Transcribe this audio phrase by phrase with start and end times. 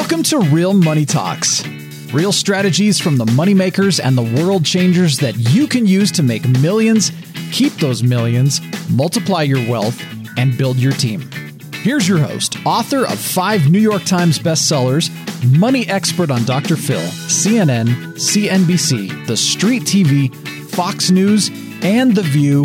[0.00, 1.64] Welcome to Real Money Talks.
[2.10, 6.48] Real strategies from the moneymakers and the world changers that you can use to make
[6.48, 7.12] millions,
[7.52, 10.02] keep those millions, multiply your wealth,
[10.38, 11.30] and build your team.
[11.74, 15.10] Here's your host, author of five New York Times bestsellers,
[15.58, 16.76] money expert on Dr.
[16.76, 16.98] Phil,
[17.28, 20.34] CNN, CNBC, The Street TV,
[20.70, 21.50] Fox News,
[21.82, 22.62] and The View,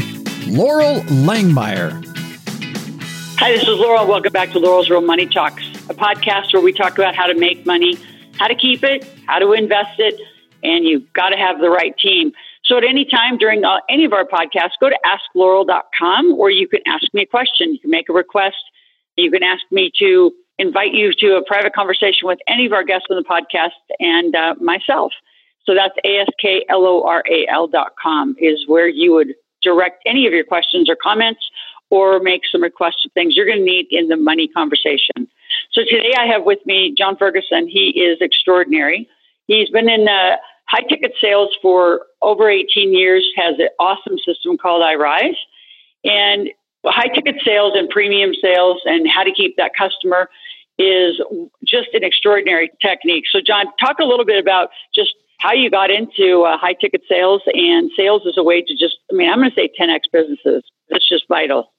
[0.48, 2.02] Loral Langemeier.
[3.40, 4.08] Hi, this is Loral.
[4.08, 7.36] Welcome back to Loral's Real Money Talks, a podcast where we talk about how to
[7.36, 7.98] make money,
[8.38, 10.20] how to keep it, how to invest it,
[10.64, 12.34] and you've got to have the right team.
[12.66, 16.68] So at any time during uh, any of our podcasts, go to askloral.com or you
[16.68, 17.74] can ask me a question.
[17.74, 18.58] You can make a request.
[19.16, 22.84] You can ask me to invite you to a private conversation with any of our
[22.84, 25.14] guests on the podcast and uh, myself.
[25.66, 31.42] So that's askloral.com is where you would direct any of your questions or comments
[31.90, 35.28] or make some requests of things you're going to need in the money conversation.
[35.76, 37.68] So today I have with me John Ferguson.
[37.68, 39.10] He is extraordinary.
[39.48, 40.38] He's been in uh,
[40.70, 45.36] high ticket sales for over 18 years, has an awesome system called iRise.
[46.06, 46.50] And
[46.86, 50.30] high ticket sales and premium sales and how to keep that customer
[50.80, 51.20] is
[51.68, 53.26] just an extraordinary technique.
[53.30, 57.02] So, John, talk a little bit about just how you got into uh, high ticket
[57.10, 60.04] sales and sales as a way to just, I mean, I'm going to say 10x
[60.14, 60.64] businesses.
[60.88, 61.74] It's just vital.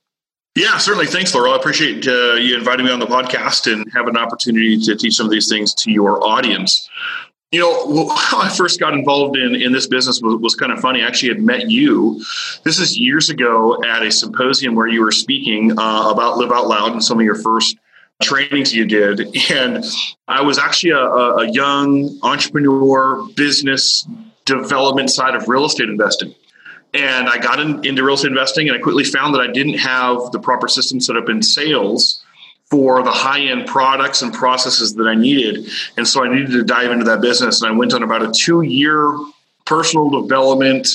[0.57, 1.07] Yeah, certainly.
[1.07, 1.51] Thanks, Laura.
[1.51, 5.15] I appreciate uh, you inviting me on the podcast and have an opportunity to teach
[5.15, 6.89] some of these things to your audience.
[7.53, 10.81] You know, how I first got involved in, in this business was, was kind of
[10.81, 11.03] funny.
[11.03, 12.25] I actually had met you.
[12.65, 16.69] This is years ago at a symposium where you were speaking uh, about Live Out
[16.69, 17.77] Loud and some of your first
[18.23, 19.37] trainings you did.
[19.51, 19.85] And
[20.27, 24.09] I was actually a, a young entrepreneur, business
[24.47, 26.35] development side of real estate investing.
[26.97, 29.79] And I got in, into real estate investing and I quickly found that I didn't
[29.79, 32.23] have the proper system set up in sales
[32.71, 35.69] for the high end products and processes that I needed.
[35.97, 37.63] And so I needed to dive into that business.
[37.63, 39.17] And I went on about a two year
[39.67, 40.89] personal development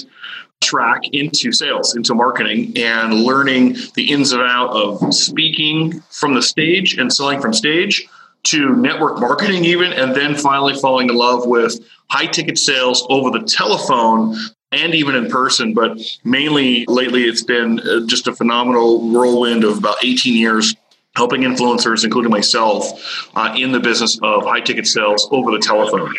[0.62, 6.42] track into sales, into marketing, and learning the ins and out of speaking from the
[6.42, 8.08] stage and selling from stage
[8.44, 13.30] to network marketing, even, and then finally falling in love with high ticket sales over
[13.30, 14.36] the telephone
[14.72, 15.74] and even in person.
[15.74, 20.76] But mainly lately, it's been uh, just a phenomenal whirlwind of about 18 years
[21.16, 26.14] helping influencers, including myself, uh, in the business of high ticket sales over the telephone.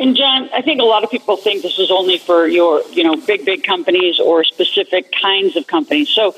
[0.00, 3.04] And John, I think a lot of people think this is only for your, you
[3.04, 6.08] know, big, big companies or specific kinds of companies.
[6.08, 6.34] So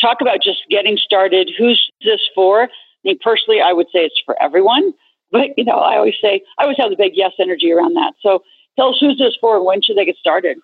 [0.00, 1.50] talk about just getting started.
[1.56, 2.64] Who's this for?
[2.64, 2.68] I
[3.04, 4.92] mean, personally, I would say it's for everyone.
[5.32, 8.14] But, you know, I always say, I always have the big yes energy around that.
[8.20, 8.42] So
[8.76, 10.58] tell us who's this for and when should they get started?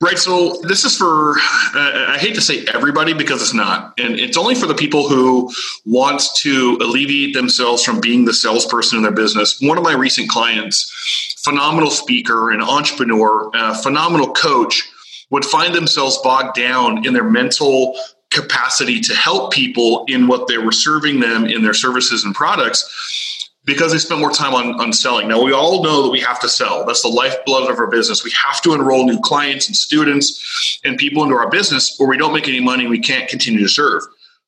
[0.00, 0.16] Right.
[0.16, 3.94] So this is for, uh, I hate to say everybody because it's not.
[3.98, 5.50] And it's only for the people who
[5.86, 9.60] want to alleviate themselves from being the salesperson in their business.
[9.60, 14.88] One of my recent clients, phenomenal speaker, an entrepreneur, a phenomenal coach,
[15.30, 17.98] would find themselves bogged down in their mental
[18.30, 23.37] capacity to help people in what they were serving them in their services and products
[23.68, 25.28] because they spend more time on, on selling.
[25.28, 26.86] Now, we all know that we have to sell.
[26.86, 28.24] That's the lifeblood of our business.
[28.24, 32.16] We have to enroll new clients and students and people into our business, or we
[32.16, 32.86] don't make any money.
[32.86, 34.04] We can't continue to serve.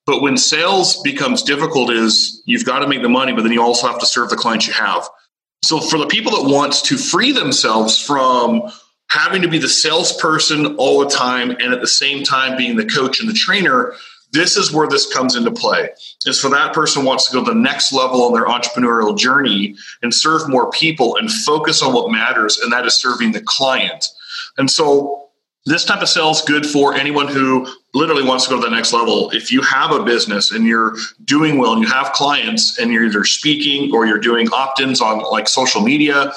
[0.06, 3.62] But when sales becomes difficult, is you've got to make the money, but then you
[3.62, 5.06] also have to serve the clients you have.
[5.62, 8.62] So for the people that want to free themselves from
[9.10, 12.86] having to be the salesperson all the time and at the same time being the
[12.86, 13.92] coach and the trainer,
[14.32, 15.90] this is where this comes into play
[16.26, 19.74] is for that person wants to go to the next level on their entrepreneurial journey
[20.02, 24.06] and serve more people and focus on what matters and that is serving the client.
[24.56, 25.28] And so
[25.66, 28.74] this type of sale is good for anyone who literally wants to go to the
[28.74, 29.30] next level.
[29.30, 33.04] If you have a business and you're doing well and you have clients and you're
[33.04, 36.32] either speaking or you're doing opt-ins on like social media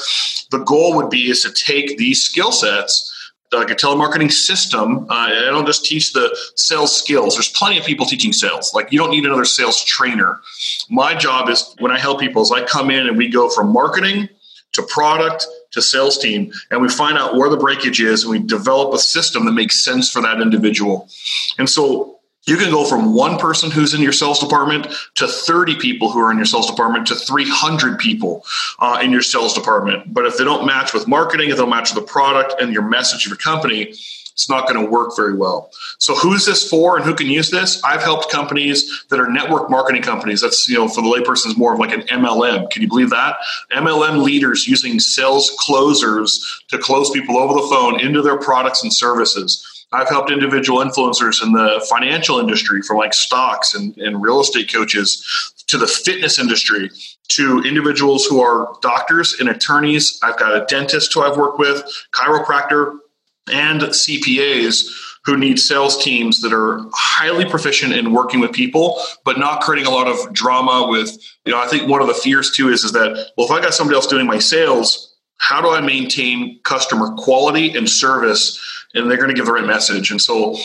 [0.53, 3.12] the goal would be is to take these skill sets
[3.57, 5.05] like a telemarketing system.
[5.09, 7.35] Uh, I don't just teach the sales skills.
[7.35, 8.73] There's plenty of people teaching sales.
[8.73, 10.41] Like you don't need another sales trainer.
[10.89, 13.71] My job is when I help people is I come in and we go from
[13.71, 14.29] marketing
[14.73, 18.39] to product to sales team and we find out where the breakage is and we
[18.39, 21.09] develop a system that makes sense for that individual.
[21.57, 25.75] And so you can go from one person who's in your sales department to 30
[25.75, 28.45] people who are in your sales department to 300 people
[28.79, 30.13] uh, in your sales department.
[30.13, 32.73] But if they don't match with marketing, if they don't match with the product and
[32.73, 33.93] your message of your company,
[34.33, 35.71] it's not going to work very well.
[35.99, 37.81] So who's this for and who can use this?
[37.83, 40.41] I've helped companies that are network marketing companies.
[40.41, 42.69] That's, you know, for the layperson is more of like an MLM.
[42.71, 43.37] Can you believe that?
[43.71, 48.91] MLM leaders using sales closers to close people over the phone into their products and
[48.91, 49.82] services.
[49.93, 54.71] I've helped individual influencers in the financial industry from like stocks and, and real estate
[54.73, 56.89] coaches to the fitness industry
[57.29, 60.19] to individuals who are doctors and attorneys.
[60.23, 62.97] I've got a dentist who I've worked with, chiropractor,
[63.51, 64.89] and CPAs
[65.25, 69.87] who need sales teams that are highly proficient in working with people, but not creating
[69.87, 72.83] a lot of drama with, you know, I think one of the fears too is,
[72.83, 76.59] is that, well, if I got somebody else doing my sales, how do I maintain
[76.63, 78.59] customer quality and service?
[78.93, 80.11] And they're going to give the right message.
[80.11, 80.57] And so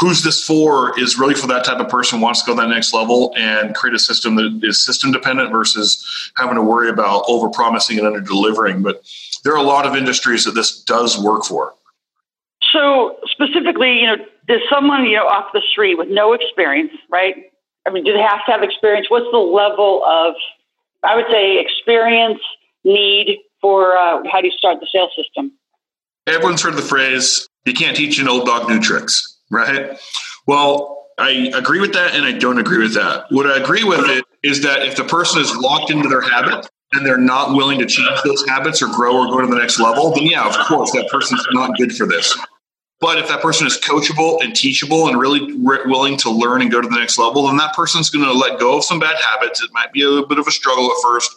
[0.00, 2.62] who's this for is really for that type of person who wants to go to
[2.62, 6.88] that next level and create a system that is system dependent versus having to worry
[6.88, 8.82] about over promising and under delivering.
[8.82, 9.02] But
[9.44, 11.74] there are a lot of industries that this does work for.
[12.72, 14.16] So specifically, you know,
[14.48, 17.52] does someone, you know, off the street with no experience, right?
[17.86, 19.10] I mean, do they have to have experience?
[19.10, 20.34] What's the level of,
[21.02, 22.40] I would say, experience
[22.84, 25.52] need for uh, how do you start the sales system?
[26.26, 29.98] Everyone's heard the phrase, you can't teach an old dog new tricks, right?
[30.46, 33.26] Well, I agree with that and I don't agree with that.
[33.30, 36.68] What I agree with it is that if the person is locked into their habit
[36.92, 39.78] and they're not willing to change those habits or grow or go to the next
[39.78, 42.36] level, then yeah, of course, that person's not good for this.
[43.00, 46.70] But if that person is coachable and teachable and really re- willing to learn and
[46.70, 49.16] go to the next level, then that person's going to let go of some bad
[49.16, 49.60] habits.
[49.60, 51.34] It might be a bit of a struggle at first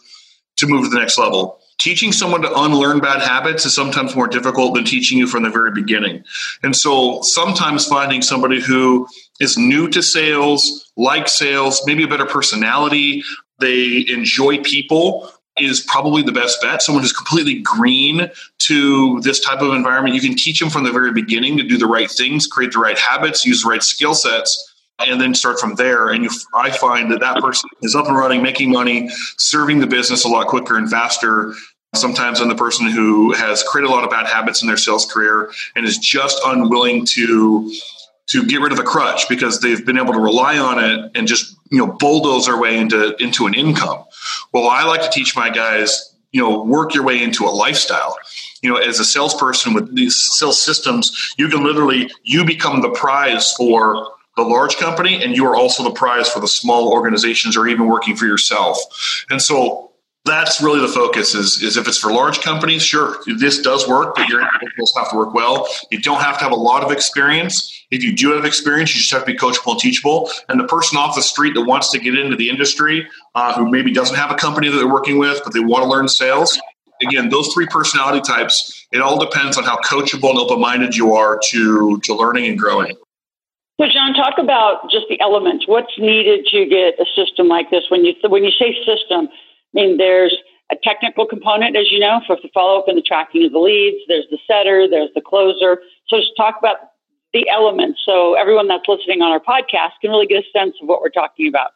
[0.58, 1.60] to move to the next level.
[1.78, 5.50] Teaching someone to unlearn bad habits is sometimes more difficult than teaching you from the
[5.50, 6.24] very beginning.
[6.64, 9.08] And so sometimes finding somebody who
[9.40, 13.24] is new to sales, like sales, maybe a better personality,
[13.60, 16.82] they enjoy people, is probably the best bet.
[16.82, 18.30] Someone who's completely green
[18.60, 20.16] to this type of environment.
[20.16, 22.80] You can teach them from the very beginning to do the right things, create the
[22.80, 26.10] right habits, use the right skill sets, and then start from there.
[26.10, 29.88] And you, I find that that person is up and running, making money, serving the
[29.88, 31.54] business a lot quicker and faster.
[31.94, 35.06] Sometimes than the person who has created a lot of bad habits in their sales
[35.06, 37.72] career and is just unwilling to
[38.28, 41.28] to get rid of the crutch because they've been able to rely on it and
[41.28, 44.04] just you know bulldoze their way into into an income.
[44.52, 48.18] Well, I like to teach my guys, you know, work your way into a lifestyle.
[48.62, 52.90] You know, as a salesperson with these sales systems, you can literally you become the
[52.90, 57.56] prize for the large company and you are also the prize for the small organizations
[57.56, 58.78] or even working for yourself.
[59.30, 59.92] And so
[60.26, 64.16] that's really the focus is, is if it's for large companies, sure, this does work,
[64.16, 65.68] but your individuals have to work well.
[65.92, 67.72] You don't have to have a lot of experience.
[67.92, 70.32] If you do have experience, you just have to be coachable and teachable.
[70.50, 73.70] And the person off the street that wants to get into the industry, uh, who
[73.70, 76.60] maybe doesn't have a company that they're working with, but they want to learn sales,
[77.04, 81.14] again, those three personality types, it all depends on how coachable and open minded you
[81.14, 82.96] are to, to learning and growing.
[83.80, 85.68] So, John, talk about just the elements.
[85.68, 87.84] What's needed to get a system like this?
[87.90, 90.36] When you when you say system, I mean, there's
[90.72, 93.60] a technical component, as you know, for the follow up and the tracking of the
[93.60, 93.98] leads.
[94.08, 95.82] There's the setter, there's the closer.
[96.08, 96.78] So just talk about
[97.34, 100.88] the elements so everyone that's listening on our podcast can really get a sense of
[100.88, 101.72] what we're talking about.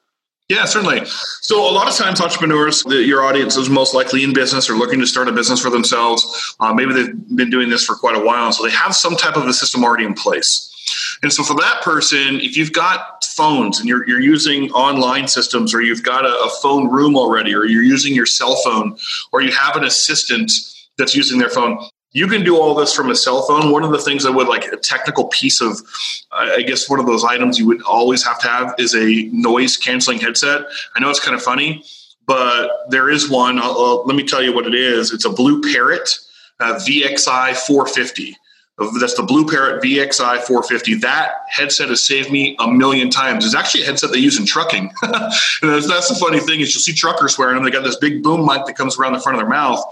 [0.49, 1.05] Yeah, certainly.
[1.05, 4.73] So a lot of times, entrepreneurs, the, your audience is most likely in business or
[4.73, 6.55] looking to start a business for themselves.
[6.59, 9.37] Uh, maybe they've been doing this for quite a while, so they have some type
[9.37, 10.65] of a system already in place.
[11.21, 15.73] And so for that person, if you've got phones and you're, you're using online systems
[15.73, 18.97] or you've got a, a phone room already or you're using your cell phone
[19.31, 20.51] or you have an assistant
[20.97, 21.77] that's using their phone,
[22.11, 23.71] you can do all this from a cell phone.
[23.71, 25.79] One of the things I would like a technical piece of,
[26.31, 29.77] I guess, one of those items you would always have to have is a noise
[29.77, 30.65] canceling headset.
[30.95, 31.83] I know it's kind of funny,
[32.25, 33.59] but there is one.
[33.59, 35.11] I'll, I'll, let me tell you what it is.
[35.13, 36.19] It's a BlueParrott
[36.59, 38.35] uh, VXI 450.
[38.99, 40.95] That's the BlueParrott VXI 450.
[40.95, 43.45] That headset has saved me a million times.
[43.45, 44.89] It's actually a headset they use in trucking.
[45.01, 45.11] and
[45.61, 47.65] that's, that's the funny thing is you'll see truckers wearing them.
[47.65, 49.83] They got this big boom mic that comes around the front of their mouth.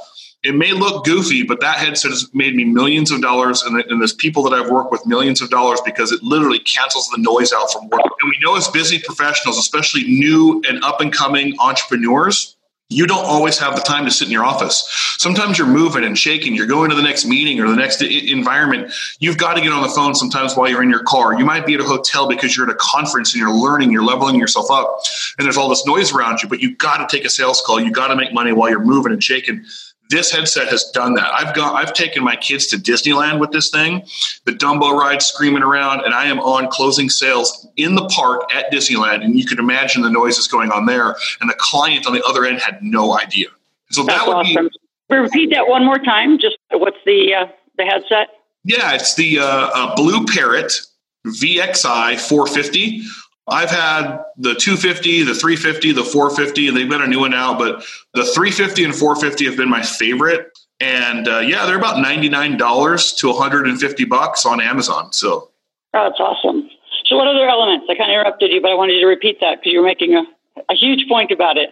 [0.48, 4.00] It may look goofy, but that headset has made me millions of dollars, and, and
[4.00, 7.52] there's people that I've worked with millions of dollars because it literally cancels the noise
[7.52, 8.00] out from work.
[8.22, 12.56] And we know as busy professionals, especially new and up and coming entrepreneurs,
[12.90, 14.88] you don't always have the time to sit in your office.
[15.18, 16.56] Sometimes you're moving and shaking.
[16.56, 18.94] You're going to the next meeting or the next environment.
[19.20, 21.38] You've got to get on the phone sometimes while you're in your car.
[21.38, 24.06] You might be at a hotel because you're at a conference and you're learning, you're
[24.06, 25.02] leveling yourself up,
[25.38, 27.82] and there's all this noise around you, but you've got to take a sales call.
[27.82, 29.66] You've got to make money while you're moving and shaking
[30.10, 31.34] this headset has done that.
[31.34, 34.04] I've gone, I've taken my kids to Disneyland with this thing,
[34.46, 38.72] the Dumbo ride screaming around, and I am on closing sales in the park at
[38.72, 39.24] Disneyland.
[39.24, 41.16] And you can imagine the noise that's going on there.
[41.42, 43.48] And the client on the other end had no idea.
[43.92, 44.70] So that's that would awesome.
[45.10, 45.16] be.
[45.16, 46.38] Repeat that one more time.
[46.38, 47.48] Just what's the uh,
[47.78, 48.28] the headset?
[48.66, 50.86] Yeah, it's the uh, uh, BlueParrott
[51.26, 53.02] VXI 450.
[53.48, 57.58] I've had the 250, the 350, the 450, and they've got a new one out,
[57.58, 60.58] but the 350 and 450 have been my favorite.
[60.80, 65.14] And uh, yeah, they're about $99 to 150 bucks on Amazon.
[65.14, 65.52] So
[65.94, 66.70] oh, that's awesome.
[67.06, 67.88] So what other elements?
[67.90, 69.88] I kind of interrupted you, but I wanted you to repeat that because you were
[69.88, 70.24] making a,
[70.70, 71.70] a huge point about it.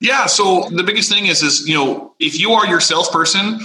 [0.00, 0.26] Yeah.
[0.26, 3.58] So the biggest thing is, is, you know, if you are your salesperson,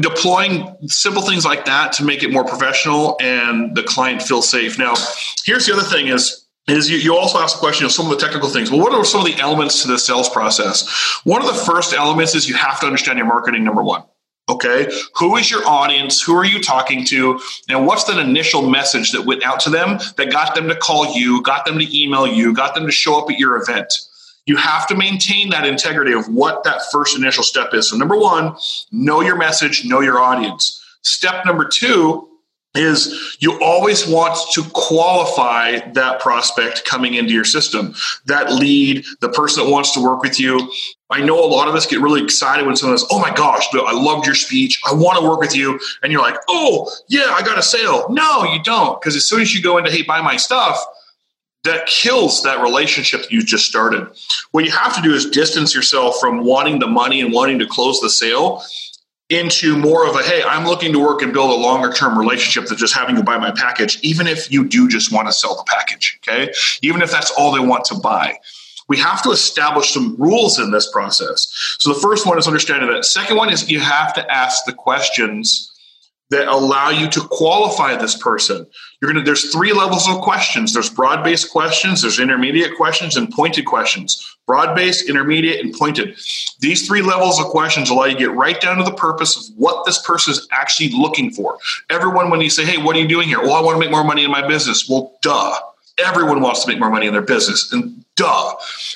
[0.00, 4.78] deploying simple things like that to make it more professional and the client feel safe.
[4.78, 4.94] Now,
[5.44, 8.10] here's the other thing is, is you, you also ask the question of some of
[8.10, 8.70] the technical things.
[8.70, 10.88] Well, what are some of the elements to the sales process?
[11.24, 14.02] One of the first elements is you have to understand your marketing, number one.
[14.48, 14.90] Okay.
[15.16, 16.20] Who is your audience?
[16.20, 17.40] Who are you talking to?
[17.68, 21.14] And what's that initial message that went out to them that got them to call
[21.14, 23.92] you, got them to email you, got them to show up at your event?
[24.46, 27.88] You have to maintain that integrity of what that first initial step is.
[27.88, 28.54] So, number one,
[28.92, 30.82] know your message, know your audience.
[31.00, 32.28] Step number two
[32.74, 37.94] is you always want to qualify that prospect coming into your system,
[38.26, 40.72] that lead, the person that wants to work with you.
[41.10, 43.66] I know a lot of us get really excited when someone says, Oh my gosh,
[43.72, 44.80] I loved your speech.
[44.84, 45.78] I want to work with you.
[46.02, 48.06] And you're like, Oh, yeah, I got a sale.
[48.10, 49.00] No, you don't.
[49.00, 50.84] Because as soon as you go into, Hey, buy my stuff,
[51.62, 54.06] that kills that relationship that you just started.
[54.50, 57.66] What you have to do is distance yourself from wanting the money and wanting to
[57.66, 58.62] close the sale
[59.34, 62.68] into more of a hey i'm looking to work and build a longer term relationship
[62.68, 65.54] than just having you buy my package even if you do just want to sell
[65.56, 66.52] the package okay?
[66.82, 68.38] Even if that's all they want to buy.
[68.88, 71.76] We have to establish some rules in this process.
[71.78, 73.04] So the first one is understanding that.
[73.04, 75.70] Second one is you have to ask the questions
[76.30, 78.66] that allow you to qualify this person.
[79.04, 80.72] You're going to there's three levels of questions.
[80.72, 84.34] There's broad-based questions, there's intermediate questions and pointed questions.
[84.46, 86.18] Broad-based, intermediate and pointed.
[86.60, 89.54] These three levels of questions allow you to get right down to the purpose of
[89.58, 91.58] what this person is actually looking for.
[91.90, 93.90] Everyone when you say, "Hey, what are you doing here?" "Well, I want to make
[93.90, 95.54] more money in my business." Well, duh.
[95.98, 98.54] Everyone wants to make more money in their business and duh.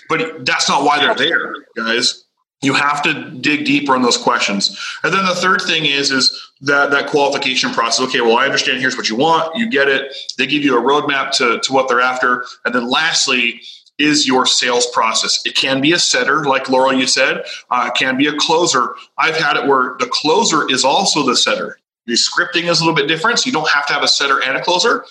[0.09, 2.25] But that's not why they're there, guys
[2.61, 4.77] you have to dig deeper on those questions.
[5.05, 8.07] And then the third thing is is that that qualification process.
[8.09, 9.57] Okay well i understand here's what you want.
[9.57, 10.15] You get it.
[10.37, 12.45] They give you a roadmap to, to what they're after.
[12.65, 13.61] And then lastly
[13.99, 15.41] is your sales process.
[15.45, 17.45] It can be a setter like Loral you said.
[17.71, 18.95] Uh, it can be a closer.
[19.19, 21.79] I've had it where the closer is also the setter.
[22.07, 24.43] The scripting is a little bit different so you don't have to have a setter
[24.43, 25.05] and a closer.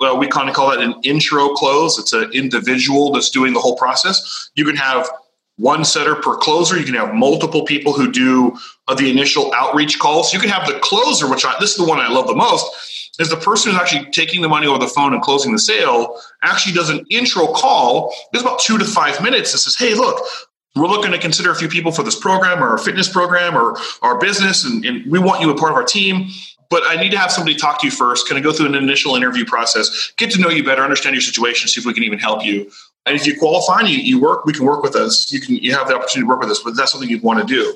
[0.00, 1.98] Well, we kind of call that an intro close.
[1.98, 4.50] It's an individual that's doing the whole process.
[4.54, 5.08] You can have
[5.56, 6.78] one setter per closer.
[6.78, 8.56] You can have multiple people who do
[8.88, 10.32] uh, the initial outreach calls.
[10.32, 13.12] You can have the closer, which I, this is the one I love the most,
[13.18, 16.18] is the person who's actually taking the money over the phone and closing the sale
[16.42, 18.12] actually does an intro call.
[18.32, 20.24] It's about two to five minutes and says, hey, look,
[20.74, 23.76] we're looking to consider a few people for this program or our fitness program or
[24.02, 26.30] our business, and, and we want you a part of our team
[26.70, 28.26] but I need to have somebody talk to you first.
[28.26, 31.20] Can I go through an initial interview process, get to know you better, understand your
[31.20, 32.68] situation, see if we can even help you.
[33.06, 35.30] And if you qualify and you, you work, we can work with us.
[35.32, 37.40] You can you have the opportunity to work with us, but that's something you'd want
[37.40, 37.74] to do.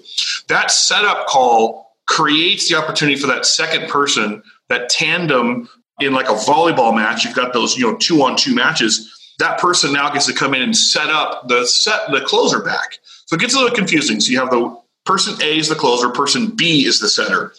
[0.49, 5.68] That setup call creates the opportunity for that second person, that tandem
[6.00, 7.25] in like a volleyball match.
[7.25, 9.14] You've got those, you know, two on two matches.
[9.38, 12.99] That person now gets to come in and set up the set the closer back.
[13.26, 14.20] So it gets a little confusing.
[14.20, 17.52] So you have the person A is the closer, person B is the setter.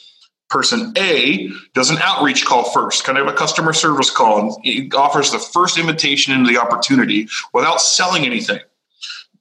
[0.49, 5.31] Person A does an outreach call first, kind of a customer service call, and offers
[5.31, 8.59] the first invitation into the opportunity without selling anything.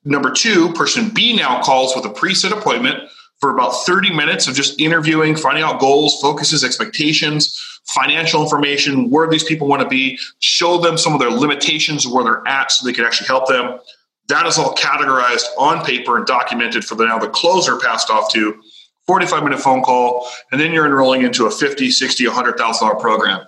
[0.05, 2.99] Number two, person B now calls with a preset appointment
[3.41, 9.29] for about 30 minutes of just interviewing, finding out goals, focuses, expectations, financial information, where
[9.29, 12.85] these people want to be, show them some of their limitations, where they're at, so
[12.85, 13.79] they can actually help them.
[14.29, 18.31] That is all categorized on paper and documented for the now the closer passed off
[18.33, 18.61] to
[19.09, 23.45] 45 minute phone call, and then you're enrolling into a 50, 60, $100,000 program.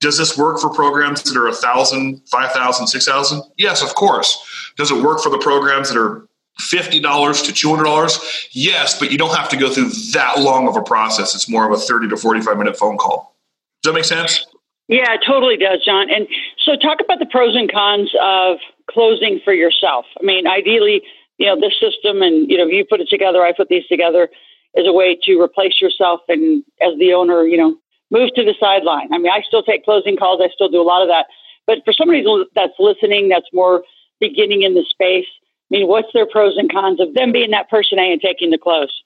[0.00, 3.42] Does this work for programs that are 1,000, 5,000, 6,000?
[3.56, 4.42] Yes, of course.
[4.76, 6.26] Does it work for the programs that are
[6.60, 8.48] $50 to $200?
[8.52, 11.34] Yes, but you don't have to go through that long of a process.
[11.34, 13.36] It's more of a 30 to 45 minute phone call.
[13.82, 14.46] Does that make sense?
[14.88, 16.10] Yeah, it totally does, John.
[16.10, 16.26] And
[16.64, 18.58] so talk about the pros and cons of
[18.90, 20.06] closing for yourself.
[20.18, 21.02] I mean, ideally,
[21.36, 24.28] you know, this system and, you know, you put it together, I put these together
[24.76, 27.76] as a way to replace yourself and as the owner, you know,
[28.10, 29.12] move to the sideline.
[29.12, 30.40] I mean, I still take closing calls.
[30.42, 31.26] I still do a lot of that.
[31.66, 32.24] But for somebody
[32.54, 33.84] that's listening, that's more
[34.20, 35.26] beginning in the space,
[35.70, 38.50] I mean, what's their pros and cons of them being that person A and taking
[38.50, 39.02] the close?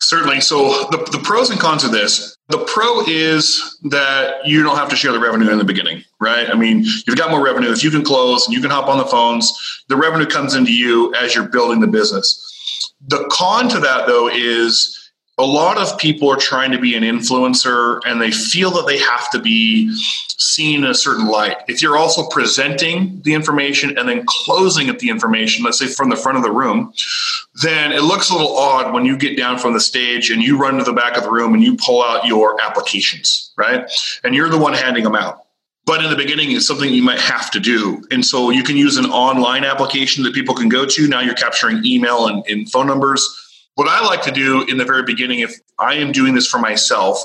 [0.00, 0.42] Certainly.
[0.42, 4.90] So the, the pros and cons of this, the pro is that you don't have
[4.90, 6.48] to share the revenue in the beginning, right?
[6.48, 7.72] I mean, you've got more revenue.
[7.72, 9.52] If you can close and you can hop on the phones,
[9.88, 12.55] the revenue comes into you as you're building the business.
[13.06, 15.06] The con to that, though, is
[15.38, 18.98] a lot of people are trying to be an influencer and they feel that they
[18.98, 19.94] have to be
[20.38, 21.58] seen in a certain light.
[21.68, 26.08] If you're also presenting the information and then closing at the information, let's say from
[26.08, 26.92] the front of the room,
[27.62, 30.58] then it looks a little odd when you get down from the stage and you
[30.58, 33.90] run to the back of the room and you pull out your applications, right?
[34.24, 35.45] And you're the one handing them out
[35.86, 38.02] but in the beginning it's something you might have to do.
[38.10, 41.08] And so you can use an online application that people can go to.
[41.08, 43.24] Now you're capturing email and, and, phone numbers.
[43.76, 46.58] What i like to do in the very beginning if i am doing this for
[46.58, 47.22] myself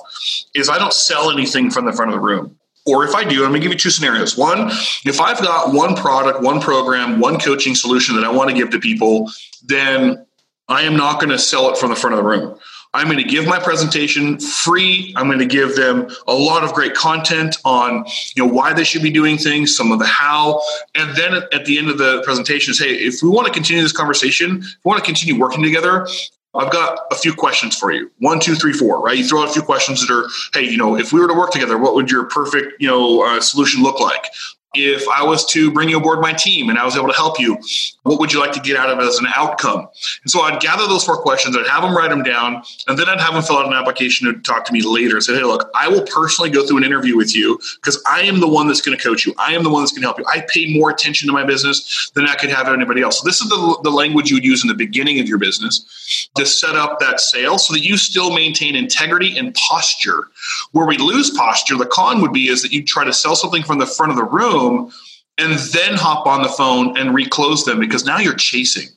[0.53, 2.57] is i don't sell anything from the front of the room.
[2.85, 4.37] Or if i do i'm going to give you two scenarios.
[4.37, 4.69] One
[5.05, 8.69] if i've got one product one program one coaching solution that i want to give
[8.71, 9.31] to people
[9.63, 10.25] then
[10.67, 12.59] i am not going to sell it from the front of the room
[12.93, 15.13] I'm going to give my presentation free.
[15.15, 18.05] I'm going to give them a lot of great content on,
[18.35, 20.61] you know, why they should be doing things, some of the how,
[20.95, 23.81] and then at the end of the presentation is, hey, if we want to continue
[23.81, 26.05] this conversation, if we want to continue working together,
[26.53, 28.11] I've got a few questions for you.
[28.17, 29.01] One, two, three, four.
[29.01, 29.17] Right?
[29.17, 31.33] You throw out a few questions that are, hey, you know, if we were to
[31.33, 34.25] work together, what would your perfect, you know, uh, solution look like?
[34.73, 37.39] If I was to bring you aboard my team and I was able to help
[37.39, 37.57] you,
[38.03, 39.87] what would you like to get out of it as an outcome?
[40.23, 43.09] And so I'd gather those four questions, I'd have them write them down, and then
[43.09, 45.69] I'd have them fill out an application to talk to me later say, hey, look,
[45.75, 48.81] I will personally go through an interview with you because I am the one that's
[48.81, 49.33] going to coach you.
[49.37, 50.25] I am the one that's going to help you.
[50.27, 53.19] I pay more attention to my business than I could have anybody else.
[53.19, 56.29] So this is the, the language you would use in the beginning of your business
[56.35, 60.27] to set up that sale so that you still maintain integrity and posture.
[60.71, 63.63] Where we lose posture, the con would be is that you try to sell something
[63.63, 64.91] from the front of the room
[65.37, 68.87] and then hop on the phone and reclose them because now you're chasing.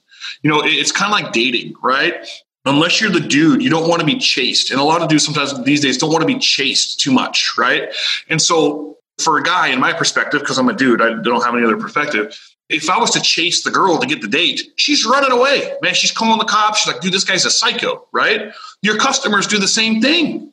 [0.42, 2.26] You know, it's kind of like dating, right?
[2.66, 4.70] Unless you're the dude, you don't want to be chased.
[4.70, 7.56] And a lot of dudes sometimes these days don't want to be chased too much,
[7.58, 7.94] right?
[8.28, 11.54] And so for a guy, in my perspective, because I'm a dude, I don't have
[11.54, 12.38] any other perspective.
[12.70, 15.74] If I was to chase the girl to get the date, she's running away.
[15.82, 16.80] Man, she's calling the cops.
[16.80, 18.52] She's like, dude, this guy's a psycho, right?
[18.80, 20.50] Your customers do the same thing.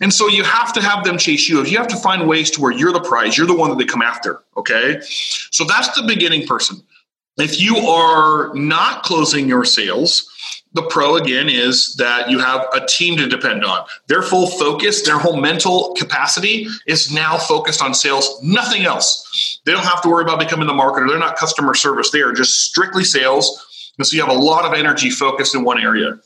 [0.00, 1.60] And so you have to have them chase you.
[1.60, 3.78] If you have to find ways to where you're the prize, you're the one that
[3.78, 4.42] they come after.
[4.56, 5.00] Okay.
[5.50, 6.82] So that's the beginning person.
[7.36, 10.30] If you are not closing your sales,
[10.72, 13.86] the pro again is that you have a team to depend on.
[14.08, 19.60] Their full focus, their whole mental capacity is now focused on sales, nothing else.
[19.64, 21.08] They don't have to worry about becoming the marketer.
[21.08, 22.10] They're not customer service.
[22.10, 23.92] They are just strictly sales.
[23.98, 26.18] And so you have a lot of energy focused in one area.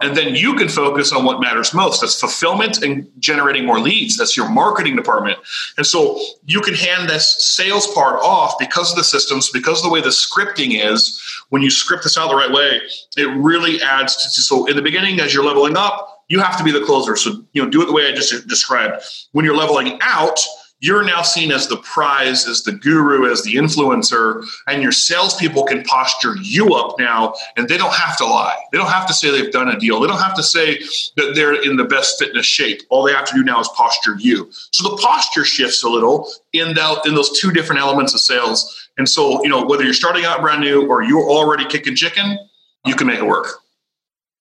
[0.00, 2.02] And then you can focus on what matters most.
[2.02, 4.18] That's fulfillment and generating more leads.
[4.18, 5.38] That's your marketing department.
[5.78, 9.84] And so you can hand this sales part off because of the systems, because of
[9.84, 11.22] the way the scripting is.
[11.48, 12.82] When you script this out the right way,
[13.16, 14.28] it really adds to.
[14.42, 17.16] So in the beginning, as you're leveling up, you have to be the closer.
[17.16, 19.02] So, you know, do it the way I just described.
[19.32, 20.38] When you're leveling out,
[20.80, 25.64] you're now seen as the prize, as the guru, as the influencer, and your salespeople
[25.64, 28.56] can posture you up now, and they don't have to lie.
[28.72, 30.00] They don't have to say they've done a deal.
[30.00, 30.78] They don't have to say
[31.16, 32.82] that they're in the best fitness shape.
[32.90, 34.50] All they have to do now is posture you.
[34.72, 38.88] So the posture shifts a little in that in those two different elements of sales.
[38.98, 42.38] And so, you know, whether you're starting out brand new or you're already kicking chicken,
[42.84, 43.48] you can make it work.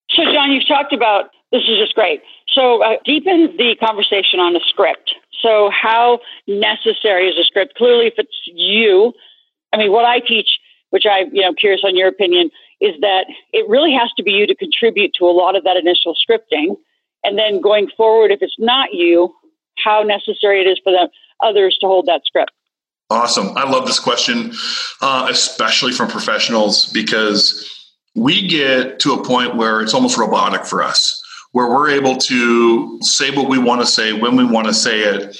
[0.10, 2.22] So, John, you've talked about this is just great.
[2.54, 5.15] So, uh, deepen the conversation on a script.
[5.42, 7.76] So, how necessary is a script?
[7.76, 9.14] Clearly, if it's you,
[9.74, 10.48] I mean, what I teach,
[10.90, 12.50] which I, you know, curious on your opinion,
[12.82, 15.78] is that it really has to be you to contribute to a lot of that
[15.78, 16.76] initial scripting.
[17.24, 19.34] And then going forward, if it's not you,
[19.84, 21.10] how necessary it is for the
[21.42, 22.52] others to hold that script.
[23.10, 23.56] Awesome.
[23.56, 24.52] I love this question,
[25.02, 27.72] uh, especially from professionals, because
[28.16, 31.22] we get to a point where it's almost robotic for us
[31.56, 35.04] where we're able to say what we want to say when we want to say
[35.04, 35.38] it.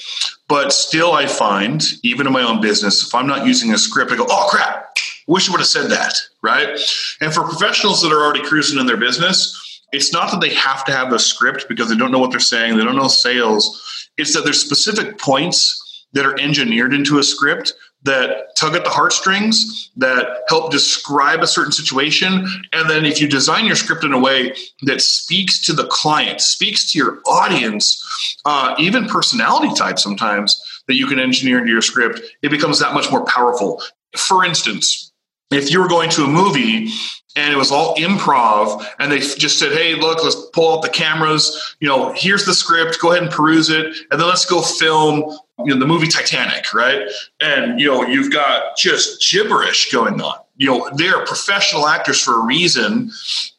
[0.48, 4.10] But still, I find, even in my own business, if I'm not using a script,
[4.10, 6.80] I go, oh crap, wish I would have said that, right?
[7.20, 10.86] And for professionals that are already cruising in their business, it's not that they have
[10.86, 14.08] to have a script because they don't know what they're saying, they don't know sales.
[14.16, 18.90] It's that there's specific points that are engineered into a script that tug at the
[18.90, 22.46] heartstrings, that help describe a certain situation.
[22.72, 26.40] And then if you design your script in a way that speaks to the client,
[26.40, 31.82] speaks to your audience, uh, even personality type sometimes that you can engineer into your
[31.82, 33.82] script, it becomes that much more powerful.
[34.16, 35.12] For instance,
[35.50, 36.90] if you were going to a movie
[37.36, 40.88] and it was all improv and they just said hey look let's pull out the
[40.88, 41.76] cameras.
[41.80, 42.98] You know here's the script.
[43.00, 46.72] Go ahead and peruse it and then let's go film you know the movie titanic
[46.74, 47.02] right?
[47.40, 50.38] And you know you've got just gibberish going on.
[50.56, 53.10] You know they're professional actors for a reason.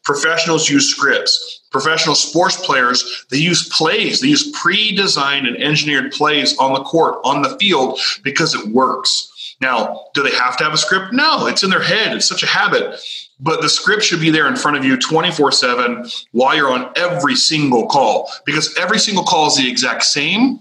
[0.03, 1.61] Professionals use scripts.
[1.71, 4.21] Professional sports players they use plays.
[4.21, 9.33] They use pre-designed and engineered plays on the court on the field because it works.
[9.59, 11.13] Now, do they have to have a script?
[11.13, 12.15] No, it's in their head.
[12.15, 12.99] It's such a habit.
[13.39, 16.91] But the script should be there in front of you 24 7 while you're on
[16.95, 20.59] every single call because every single call is the exact same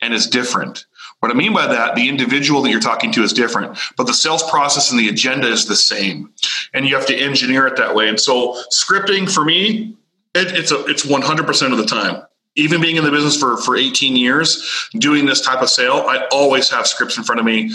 [0.00, 0.86] and is different.
[1.20, 4.12] What I mean by that, the individual that you're talking to is different, but the
[4.12, 6.30] sales process and the agenda is the same.
[6.74, 8.08] And you have to engineer it that way.
[8.08, 9.96] And so scripting for me,
[10.34, 12.22] it, it's a, it's 100% of the time.
[12.56, 16.26] even being in the business for, for 18 years, doing this type of sale, I
[16.30, 17.72] always have scripts in front of me.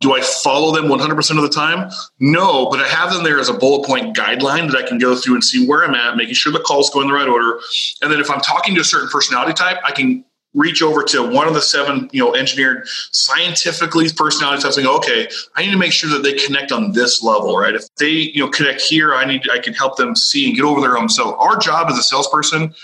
[0.00, 1.90] Do I follow them 100% of the time?
[2.20, 5.16] No, but I have them there as a bullet point guideline that I can go
[5.16, 7.58] through and see where I'm at, making sure the calls go in the right order.
[8.02, 10.24] And then if I'm talking to a certain personality type, I can
[10.56, 14.96] reach over to one of the seven, you know, engineered scientifically personality types and go,
[14.96, 17.74] okay, I need to make sure that they connect on this level, right?
[17.74, 20.64] If they, you know, connect here, I need, I can help them see and get
[20.64, 21.10] over their own.
[21.10, 22.74] So our job as a salesperson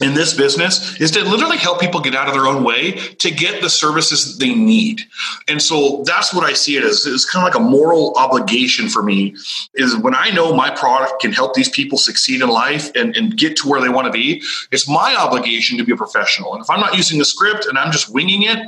[0.00, 3.30] in this business is to literally help people get out of their own way to
[3.30, 5.02] get the services they need.
[5.48, 7.04] And so that's what I see it as.
[7.04, 9.34] It's kind of like a moral obligation for me
[9.74, 13.36] is when I know my product can help these people succeed in life and, and
[13.36, 16.54] get to where they want to be, it's my obligation to be a professional.
[16.54, 18.58] And if I'm not using the script and I'm just winging it,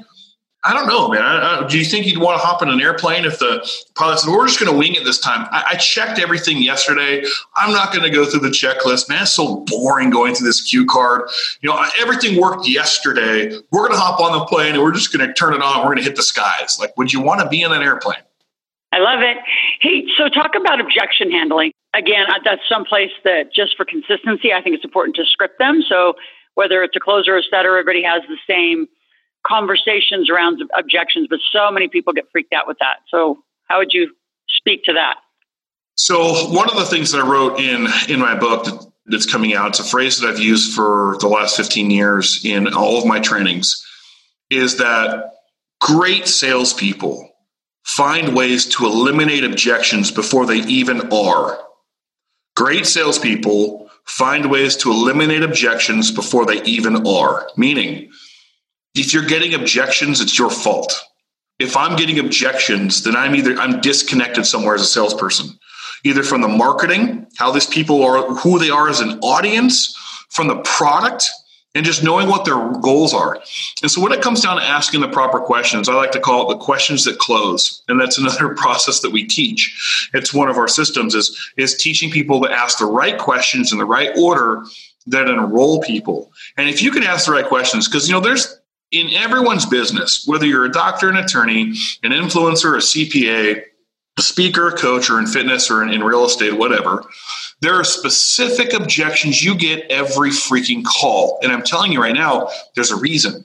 [0.63, 1.23] I don't know, man.
[1.23, 4.19] I, I, do you think you'd want to hop in an airplane if the pilot
[4.19, 5.49] said, "We're just going to wing it this time"?
[5.51, 7.25] I, I checked everything yesterday.
[7.57, 9.23] I'm not going to go through the checklist, man.
[9.23, 11.31] It's so boring going through this cue card.
[11.63, 13.57] You know, everything worked yesterday.
[13.71, 15.79] We're going to hop on the plane and we're just going to turn it on.
[15.79, 16.77] We're going to hit the skies.
[16.79, 18.21] Like, would you want to be in an airplane?
[18.93, 19.39] I love it.
[19.81, 21.73] Hey, so talk about objection handling.
[21.95, 25.83] Again, that's someplace that just for consistency, I think it's important to script them.
[25.89, 26.15] So
[26.55, 28.89] whether it's a closer or a setter, everybody has the same
[29.47, 32.99] conversations around objections, but so many people get freaked out with that.
[33.09, 34.15] So, how would you
[34.49, 35.17] speak to that?
[35.95, 39.55] So, one of the things that I wrote in in my book that, that's coming
[39.55, 43.07] out, it's a phrase that I've used for the last 15 years in all of
[43.07, 43.85] my trainings,
[44.51, 45.33] is that
[45.81, 47.29] great salespeople
[47.85, 51.59] find ways to eliminate objections before they even are.
[52.57, 57.49] Great salespeople find ways to eliminate objections before they even are.
[57.57, 58.11] Meaning,
[58.95, 61.01] if you're getting objections, it's your fault.
[61.59, 65.59] If I'm getting objections, then I'm either I'm disconnected somewhere as a salesperson,
[66.05, 69.95] either from the marketing, how these people are, who they are as an audience,
[70.31, 71.29] from the product,
[71.75, 73.41] and just knowing what their goals are.
[73.83, 76.51] And so when it comes down to asking the proper questions, I like to call
[76.51, 77.83] it the questions that close.
[77.89, 80.09] And that's another process that we teach.
[80.13, 83.79] It's one of our systems is, is teaching people to ask the right questions in
[83.79, 84.65] the right order
[85.07, 86.33] that enroll people.
[86.57, 88.60] And if you can ask the right questions, because you know, there's
[88.91, 93.63] in everyone's business, whether you're a doctor, an attorney, an influencer, a CPA,
[94.19, 97.05] a speaker, a coach, or in fitness or in, in real estate, whatever,
[97.61, 101.39] there are specific objections you get every freaking call.
[101.43, 103.45] And I'm telling you right now, there's a reason.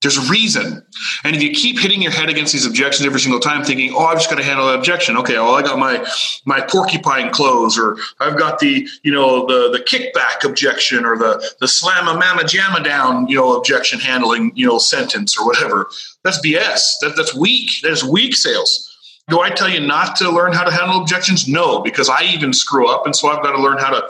[0.00, 0.86] There's a reason.
[1.24, 4.06] And if you keep hitting your head against these objections every single time, thinking, oh,
[4.06, 5.16] I've just got to handle that objection.
[5.16, 6.06] Okay, well, I got my
[6.44, 11.44] my porcupine close, or I've got the, you know, the the kickback objection or the
[11.60, 15.90] the slam a mama jamma down, you know, objection handling, you know, sentence or whatever.
[16.22, 17.00] That's BS.
[17.00, 17.68] That, that's weak.
[17.82, 18.84] That is weak sales.
[19.28, 21.48] Do I tell you not to learn how to handle objections?
[21.48, 23.04] No, because I even screw up.
[23.04, 24.08] And so I've got to learn how to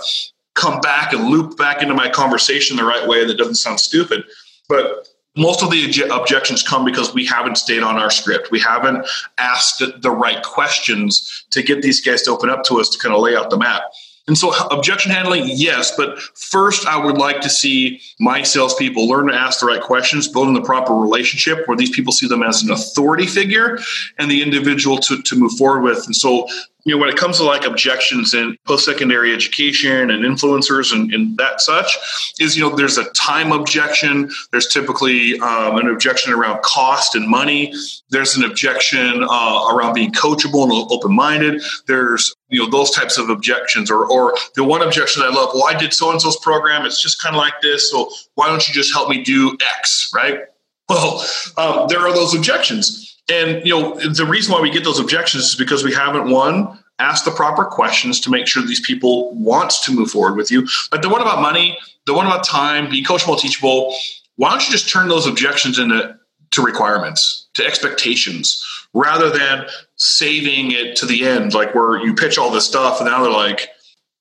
[0.55, 4.25] come back and loop back into my conversation the right way that doesn't sound stupid.
[4.69, 8.51] But most of the objections come because we haven't stayed on our script.
[8.51, 9.07] We haven't
[9.39, 13.15] asked the right questions to get these guys to open up to us to kind
[13.15, 13.83] of lay out the map.
[14.27, 19.29] And so, objection handling, yes, but first, I would like to see my salespeople learn
[19.29, 22.63] to ask the right questions, building the proper relationship where these people see them as
[22.63, 23.79] an authority figure
[24.19, 26.05] and the individual to, to move forward with.
[26.05, 26.47] And so,
[26.85, 31.37] you know, when it comes to like objections in post-secondary education and influencers and, and
[31.37, 31.99] that such,
[32.39, 34.31] is you know, there's a time objection.
[34.53, 37.75] There's typically um, an objection around cost and money.
[38.11, 41.63] There's an objection uh, around being coachable and open-minded.
[41.87, 45.51] There's you know those types of objections, or or the one objection I love.
[45.53, 46.87] Well, I did so and so's program.
[46.87, 47.91] It's just kind of like this.
[47.91, 50.11] So why don't you just help me do X?
[50.15, 50.41] Right.
[50.89, 51.23] Well,
[51.59, 55.45] um, there are those objections and you know, the reason why we get those objections
[55.45, 59.71] is because we haven't one asked the proper questions to make sure these people want
[59.71, 60.67] to move forward with you.
[60.91, 63.95] But the one about money, the one about time, being coachable, teachable.
[64.37, 66.17] Why don't you just turn those objections into
[66.53, 68.65] to requirements, to expectations,
[68.95, 73.09] rather than saving it to the end, like where you pitch all this stuff and
[73.09, 73.69] now they're like,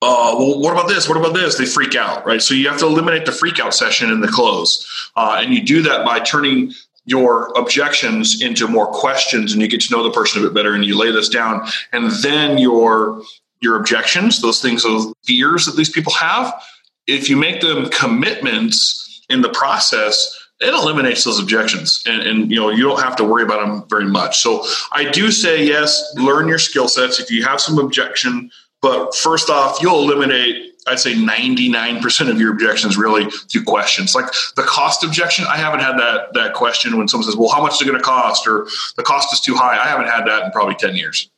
[0.02, 1.10] uh, well, what about this?
[1.10, 1.58] What about this?
[1.58, 2.41] They freak out, right?
[2.41, 4.86] So you have to eliminate the freak out session in the close.
[5.15, 6.74] Uh, and you do that by turning
[7.08, 10.76] your objections into more questions and you get to know the person a bit better
[10.76, 11.65] and you lay this down.
[11.91, 13.24] And then your
[13.60, 16.54] your objections those things those fears that these people have
[17.08, 22.02] if you make them commitments in the process it eliminates those objections.
[22.08, 24.39] And, and, you know you don't have to worry about them very much.
[24.39, 29.15] So i do say yes learn your skill sets if you have some objection but
[29.15, 34.15] first off you'll eliminate I'd say 99% of your objections really through questions.
[34.15, 37.62] Like the cost objection, I haven't had that that question when someone says, "Well, how
[37.62, 40.26] much is it going to cost?" or "The cost is too high." I haven't had
[40.28, 41.30] that in probably 10 years.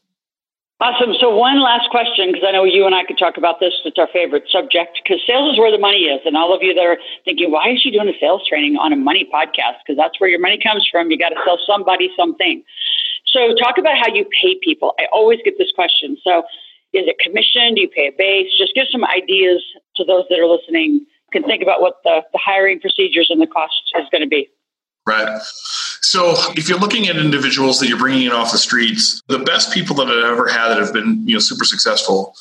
[0.81, 1.13] Awesome.
[1.19, 3.73] So, one last question, because I know you and I could talk about this.
[3.83, 6.21] It's our favorite subject, because sales is where the money is.
[6.23, 8.93] And all of you that are thinking, why is she doing a sales training on
[8.93, 9.83] a money podcast?
[9.83, 11.11] Because that's where your money comes from.
[11.11, 12.63] You got to sell somebody something.
[13.27, 14.95] So, talk about how you pay people.
[14.97, 16.15] I always get this question.
[16.23, 16.43] So,
[16.93, 17.75] is it commission?
[17.75, 18.47] Do you pay a base?
[18.57, 19.63] Just give some ideas
[19.95, 23.47] to those that are listening can think about what the, the hiring procedures and the
[23.47, 24.49] cost is going to be.
[25.07, 25.41] Right.
[26.01, 29.71] So if you're looking at individuals that you're bringing in off the streets, the best
[29.73, 32.35] people that I've ever had that have been, you know, super successful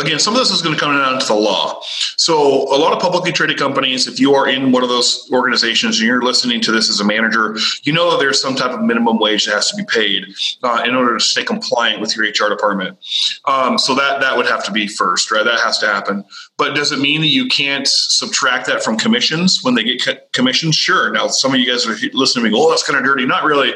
[0.00, 1.80] again, some of this is going to come down to the law.
[2.16, 2.36] So,
[2.74, 6.06] a lot of publicly traded companies, if you are in one of those organizations and
[6.06, 9.18] you're listening to this as a manager, you know that there's some type of minimum
[9.18, 10.26] wage that has to be paid
[10.62, 12.98] uh, in order to stay compliant with your HR department.
[13.46, 15.44] Um, so that that would have to be first, right?
[15.44, 16.24] That has to happen.
[16.56, 20.76] But does it mean that you can't subtract that from commissions when they get commissions?
[20.76, 21.10] Sure.
[21.10, 23.26] Now, some of you guys are listening to me, oh, that's kind of dirty.
[23.26, 23.74] Not really.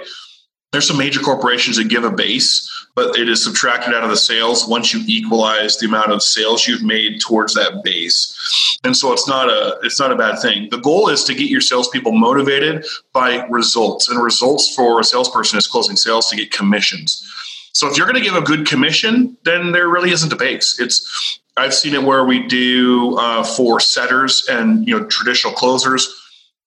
[0.73, 4.17] There's some major corporations that give a base, but it is subtracted out of the
[4.17, 8.79] sales once you equalize the amount of sales you've made towards that base.
[8.83, 10.69] And so it's not a it's not a bad thing.
[10.71, 15.59] The goal is to get your salespeople motivated by results, and results for a salesperson
[15.59, 17.29] is closing sales to get commissions.
[17.75, 20.81] So if you're going to give a good commission, then there really isn't a base.
[20.81, 26.09] It's I've seen it where we do uh, for setters and you know traditional closers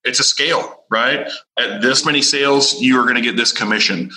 [0.06, 1.30] it's a scale, right?
[1.58, 4.12] At this many sales, you are going to get this commission.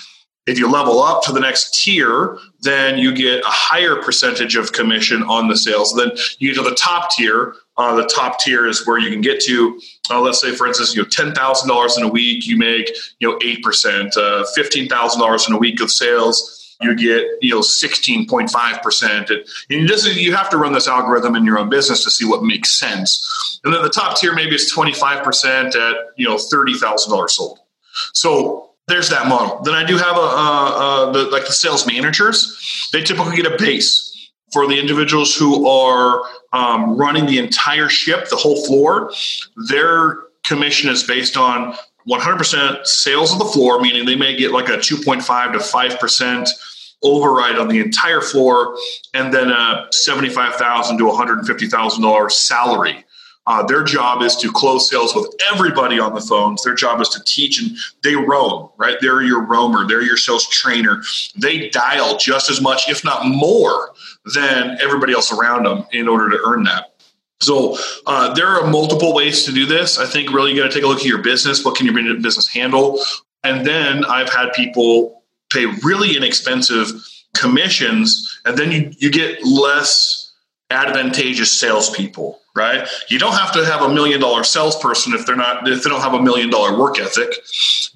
[0.46, 4.72] If you level up to the next tier, then you get a higher percentage of
[4.72, 5.94] commission on the sales.
[5.94, 7.54] Then you get to the top tier.
[7.76, 9.78] Uh, the top tier is where you can get to.
[10.10, 12.88] Uh, let's say, for instance, you know, ten thousand dollars in a week, you make
[13.18, 14.16] you know eight percent.
[14.16, 19.88] Uh, Fifteen thousand dollars in a week of sales, you get you know 16.5% and
[19.88, 22.42] this is, you have to run this algorithm in your own business to see what
[22.42, 23.60] makes sense.
[23.64, 27.58] And then the top tier maybe is 25% at you know $30000 sold.
[28.12, 29.60] So there's that model.
[29.62, 32.88] Then i do have a, a, a the, like the sales managers.
[32.92, 38.28] They typically get a base for the individuals who are um, running the entire ship
[38.30, 39.12] the whole floor.
[39.68, 41.76] Their commission is based on
[42.08, 46.48] 100% sales of the floor, meaning they may get like a 2.5 to 5%
[47.02, 48.76] override on the entire floor,
[49.14, 53.04] and then a 75,000 to $150,000 salary.
[53.46, 56.62] Uh, their job is to close sales with everybody on the phones.
[56.62, 58.98] Their job is to teach and they roam, right?
[59.00, 61.02] They're your roamer, they're your sales trainer.
[61.34, 63.94] They dial just as much, if not more,
[64.34, 66.92] than everybody else around them in order to earn that.
[67.40, 69.98] So uh, there are multiple ways to do this.
[69.98, 71.64] I think really you got to take a look at your business.
[71.64, 73.00] What can your business handle?
[73.44, 76.88] And then I've had people pay really inexpensive
[77.36, 80.32] commissions, and then you, you get less
[80.70, 82.86] advantageous salespeople, right?
[83.08, 86.02] You don't have to have a million dollar salesperson if they're not if they don't
[86.02, 87.32] have a million dollar work ethic.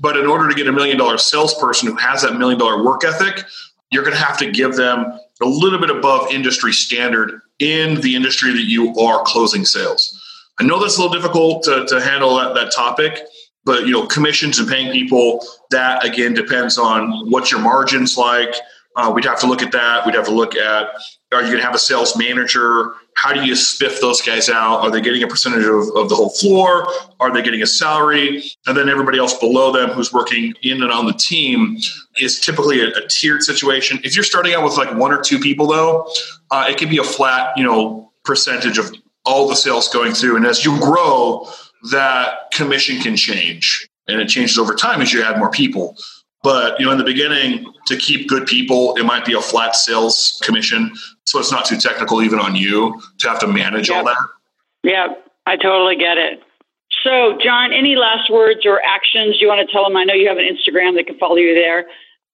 [0.00, 3.05] But in order to get a million dollar salesperson who has that million dollar work
[3.05, 3.44] ethic,
[3.90, 8.16] you're going to have to give them a little bit above industry standard in the
[8.16, 10.18] industry that you are closing sales.
[10.59, 13.20] I know that's a little difficult to, to handle that, that topic,
[13.64, 18.55] but you know, commissions and paying people, that again depends on what your margins like.
[18.96, 20.05] Uh, we'd have to look at that.
[20.05, 20.88] We'd have to look at
[21.33, 22.92] are you going to have a sales manager?
[23.14, 24.81] How do you spiff those guys out?
[24.81, 26.87] Are they getting a percentage of, of the whole floor?
[27.20, 28.42] Are they getting a salary?
[28.66, 31.79] And then everybody else below them who's working in and on the team
[32.20, 34.01] is typically a, a tiered situation.
[34.05, 36.11] If you're starting out with like one or two people, though,
[36.53, 38.93] uh, it can be a flat, you know, percentage of
[39.25, 40.37] all the sales going through.
[40.37, 41.49] And as you grow,
[41.91, 45.97] that commission can change, and it changes over time as you add more people.
[46.43, 49.75] But you know, in the beginning, to keep good people, it might be a flat
[49.75, 50.93] sales commission,
[51.27, 53.99] so it's not too technical even on you to have to manage yep.
[53.99, 54.17] all that.
[54.83, 55.09] Yeah,
[55.47, 56.43] I totally get it.
[57.03, 59.97] So, John, any last words or actions you want to tell them?
[59.97, 61.87] I know you have an Instagram; they can follow you there.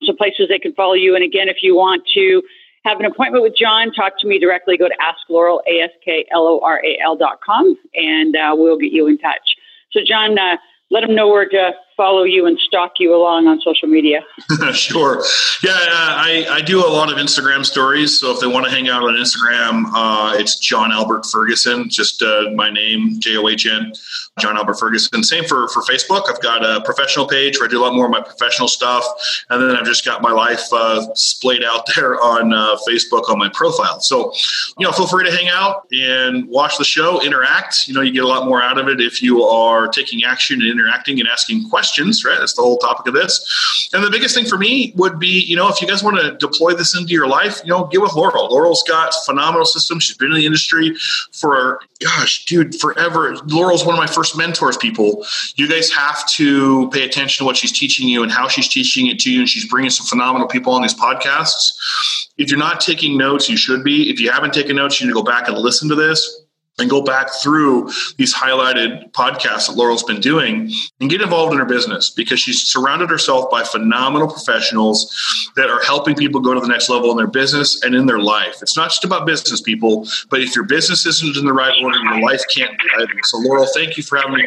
[0.04, 1.14] Some places they can follow you.
[1.14, 2.42] And again, if you want to
[2.88, 4.76] have an appointment with John, talk to me directly.
[4.76, 8.34] Go to Ask Loral, A S K L O R A L dot com, and
[8.36, 9.56] uh, we'll get you in touch.
[9.92, 10.56] So, John, uh,
[10.90, 14.20] let them know where to follow you and stalk you along on social media.
[14.72, 15.22] sure.
[15.62, 18.20] Yeah, I, I do a lot of Instagram stories.
[18.20, 22.22] So if they want to hang out on Instagram, uh, it's John Albert Ferguson, just
[22.22, 23.92] uh, my name, J O H N,
[24.38, 25.24] John Albert Ferguson.
[25.24, 26.30] Same for, for Facebook.
[26.30, 29.04] I've got a professional page where I do a lot more of my professional stuff.
[29.50, 33.38] And then I've just got my life uh, splayed out there on uh, Facebook on
[33.38, 33.98] my profile.
[34.00, 34.32] So,
[34.78, 37.88] you know, feel free to hang out and watch the show, interact.
[37.88, 40.60] You know, you get a lot more out of it if you are taking action
[40.60, 42.38] and interacting and asking questions questions, right?
[42.38, 43.88] That's the whole topic of this.
[43.92, 46.36] And the biggest thing for me would be, you know, if you guys want to
[46.36, 48.50] deploy this into your life, you know, get with Loral.
[48.50, 50.04] Loral's got phenomenal systems.
[50.04, 50.94] She's been in the industry
[51.32, 53.34] for, gosh, dude, forever.
[53.36, 55.24] Loral's one of my first mentors, people.
[55.56, 59.06] You guys have to pay attention to what she's teaching you and how she's teaching
[59.06, 59.40] it to you.
[59.40, 62.28] And she's bringing some phenomenal people on these podcasts.
[62.36, 64.10] If you're not taking notes, you should be.
[64.10, 66.44] If you haven't taken notes, you need to go back and listen to this
[66.78, 71.58] and go back through these highlighted podcasts that Loral's been doing and get involved in
[71.58, 75.14] her business because she's surrounded herself by phenomenal professionals
[75.56, 78.20] that are helping people go to the next level in their business and in their
[78.20, 78.56] life.
[78.62, 81.98] It's not just about business people, but if your business isn't in the right order,
[81.98, 83.12] your life can't be either.
[83.24, 84.46] So, Loral, thank you for having me.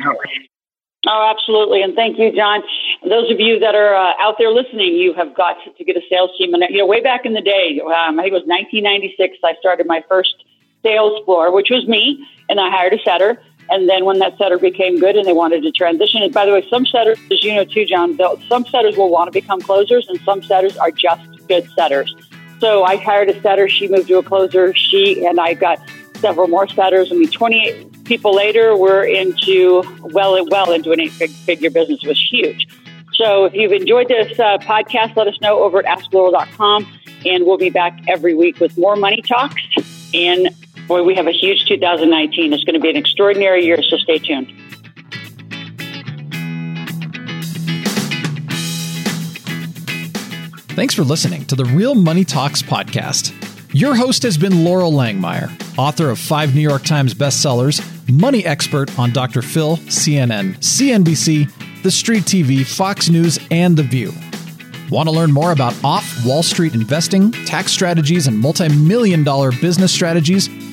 [1.07, 1.81] Oh, absolutely.
[1.81, 2.61] And thank you, John.
[3.01, 6.01] Those of you that are uh, out there listening, you have got to get a
[6.07, 6.53] sales team.
[6.53, 9.55] And, you know, way back in the day, um, I think it was 1996, I
[9.59, 10.35] started my first
[10.83, 13.41] sales floor, which was me, and I hired a setter.
[13.69, 16.51] And then when that setter became good and they wanted to transition, and by the
[16.51, 20.07] way, some setters, as you know too, John, some setters will want to become closers,
[20.09, 22.13] and some setters are just good setters.
[22.59, 23.69] So I hired a setter.
[23.69, 24.73] She moved to a closer.
[24.75, 25.79] She and I got
[26.17, 27.11] several more setters.
[27.11, 32.03] I mean, 28 people later, we're into well, well into an eight-figure business.
[32.03, 32.67] Was huge.
[33.13, 36.87] So if you've enjoyed this uh, podcast, let us know over at AskLoral.com,
[37.25, 39.61] and we'll be back every week with more money talks
[40.13, 40.49] and
[40.87, 42.53] Boy, we have a huge 2019.
[42.53, 44.51] It's going to be an extraordinary year, so stay tuned.
[50.75, 53.33] Thanks for listening to the Real Money Talks podcast.
[53.73, 58.97] Your host has been Loral Langemeier, author of five New York Times bestsellers, money expert
[58.97, 59.41] on Dr.
[59.41, 64.11] Phil, CNN, CNBC, The Street TV, Fox News, and The View.
[64.89, 69.93] Want to learn more about off Wall Street investing, tax strategies, and multi-million dollar business
[69.93, 70.49] strategies?